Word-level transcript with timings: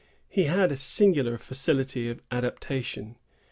He 0.27 0.45
had 0.45 0.71
a 0.71 0.77
singular 0.77 1.37
facility 1.37 2.09
of 2.09 2.23
adaptation. 2.31 3.17